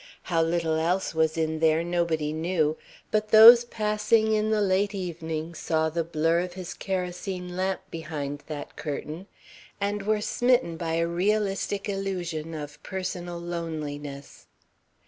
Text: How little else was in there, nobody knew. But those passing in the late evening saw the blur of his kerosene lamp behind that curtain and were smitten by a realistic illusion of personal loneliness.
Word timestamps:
How 0.23 0.41
little 0.41 0.77
else 0.79 1.13
was 1.13 1.37
in 1.37 1.59
there, 1.59 1.83
nobody 1.83 2.33
knew. 2.33 2.75
But 3.11 3.29
those 3.29 3.63
passing 3.63 4.33
in 4.33 4.49
the 4.49 4.59
late 4.63 4.95
evening 4.95 5.53
saw 5.53 5.89
the 5.89 6.03
blur 6.03 6.39
of 6.39 6.53
his 6.53 6.73
kerosene 6.73 7.55
lamp 7.55 7.81
behind 7.91 8.41
that 8.47 8.75
curtain 8.75 9.27
and 9.79 10.01
were 10.01 10.19
smitten 10.19 10.75
by 10.75 10.95
a 10.95 11.05
realistic 11.07 11.87
illusion 11.87 12.55
of 12.55 12.81
personal 12.81 13.37
loneliness. 13.37 14.47